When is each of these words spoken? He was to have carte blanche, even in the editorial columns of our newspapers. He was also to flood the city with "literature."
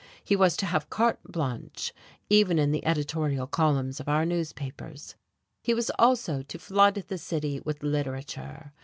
He 0.23 0.35
was 0.35 0.57
to 0.57 0.65
have 0.65 0.89
carte 0.89 1.21
blanche, 1.31 1.93
even 2.27 2.57
in 2.57 2.71
the 2.71 2.83
editorial 2.87 3.45
columns 3.45 3.99
of 3.99 4.09
our 4.09 4.25
newspapers. 4.25 5.13
He 5.61 5.75
was 5.75 5.91
also 5.99 6.41
to 6.41 6.57
flood 6.57 6.95
the 7.07 7.19
city 7.19 7.59
with 7.59 7.83
"literature." 7.83 8.73